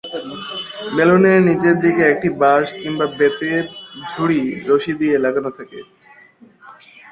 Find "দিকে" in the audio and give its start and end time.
1.83-2.03